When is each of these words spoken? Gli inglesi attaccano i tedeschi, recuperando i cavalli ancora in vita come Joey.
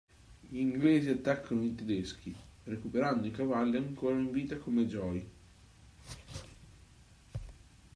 Gli 0.39 0.57
inglesi 0.57 1.09
attaccano 1.09 1.61
i 1.63 1.75
tedeschi, 1.75 2.35
recuperando 2.63 3.27
i 3.27 3.31
cavalli 3.31 3.77
ancora 3.77 4.15
in 4.17 4.31
vita 4.31 4.57
come 4.57 4.87
Joey. 4.87 5.29